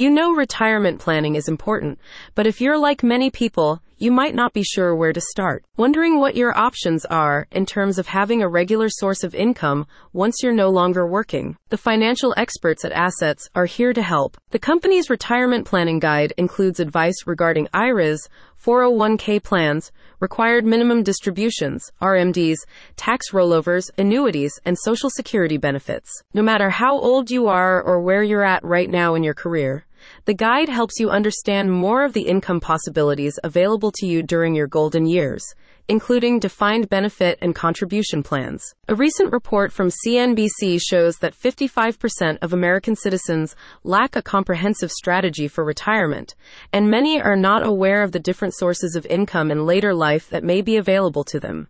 [0.00, 1.98] You know retirement planning is important,
[2.34, 5.62] but if you're like many people, you might not be sure where to start.
[5.76, 10.36] Wondering what your options are in terms of having a regular source of income once
[10.42, 11.58] you're no longer working.
[11.68, 14.38] The financial experts at Assets are here to help.
[14.52, 18.26] The company's retirement planning guide includes advice regarding IRAs,
[18.64, 22.56] 401k plans, required minimum distributions, RMDs,
[22.96, 26.10] tax rollovers, annuities, and social security benefits.
[26.32, 29.84] No matter how old you are or where you're at right now in your career,
[30.24, 34.66] the guide helps you understand more of the income possibilities available to you during your
[34.66, 35.42] golden years,
[35.90, 38.76] including defined benefit and contribution plans.
[38.86, 45.48] A recent report from CNBC shows that 55% of American citizens lack a comprehensive strategy
[45.48, 46.36] for retirement,
[46.72, 50.44] and many are not aware of the different sources of income in later life that
[50.44, 51.66] may be available to them.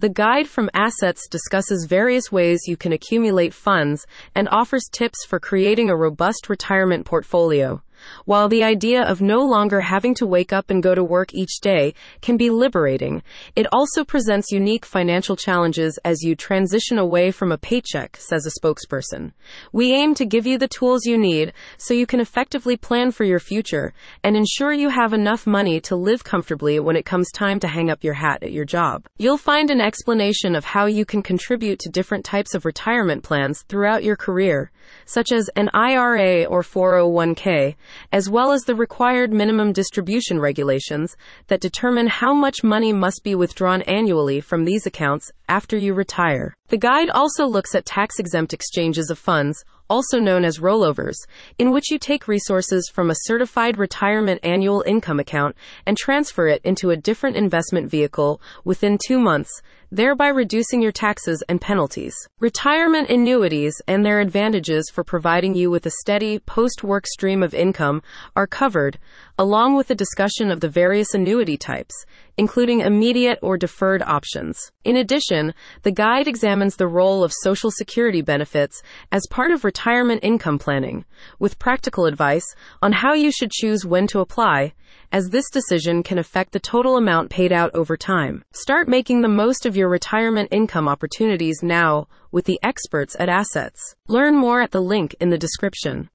[0.00, 5.40] The guide from Assets discusses various ways you can accumulate funds and offers tips for
[5.40, 7.82] creating a robust retirement portfolio.
[8.24, 11.60] While the idea of no longer having to wake up and go to work each
[11.60, 13.22] day can be liberating,
[13.56, 18.60] it also presents unique financial challenges as you transition away from a paycheck, says a
[18.60, 19.32] spokesperson.
[19.72, 23.24] We aim to give you the tools you need so you can effectively plan for
[23.24, 27.60] your future and ensure you have enough money to live comfortably when it comes time
[27.60, 29.06] to hang up your hat at your job.
[29.18, 33.64] You'll find an explanation of how you can contribute to different types of retirement plans
[33.68, 34.70] throughout your career,
[35.04, 37.74] such as an IRA or 401k
[38.12, 41.16] as well as the required minimum distribution regulations
[41.48, 46.54] that determine how much money must be withdrawn annually from these accounts after you retire.
[46.68, 51.16] The guide also looks at tax exempt exchanges of funds, also known as rollovers,
[51.58, 56.60] in which you take resources from a certified retirement annual income account and transfer it
[56.64, 62.14] into a different investment vehicle within two months, thereby reducing your taxes and penalties.
[62.40, 67.52] Retirement annuities and their advantages for providing you with a steady post work stream of
[67.52, 68.02] income
[68.34, 68.98] are covered,
[69.38, 71.94] along with a discussion of the various annuity types,
[72.36, 74.72] including immediate or deferred options.
[74.84, 80.20] In addition, the guide examines the role of Social Security benefits as part of retirement
[80.22, 81.04] income planning,
[81.38, 82.46] with practical advice
[82.80, 84.72] on how you should choose when to apply,
[85.12, 88.42] as this decision can affect the total amount paid out over time.
[88.52, 93.94] Start making the most of your retirement income opportunities now with the experts at Assets.
[94.08, 96.08] Learn more at the link in the description.